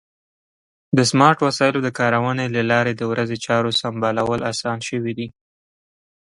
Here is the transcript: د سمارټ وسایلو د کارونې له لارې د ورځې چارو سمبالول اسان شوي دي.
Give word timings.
د 0.97 0.99
سمارټ 1.11 1.37
وسایلو 1.47 1.79
د 1.83 1.89
کارونې 1.99 2.45
له 2.55 2.61
لارې 2.71 2.93
د 2.95 3.01
ورځې 3.11 3.35
چارو 3.45 3.77
سمبالول 3.81 4.39
اسان 4.51 4.77
شوي 4.87 5.13
دي. 5.17 5.27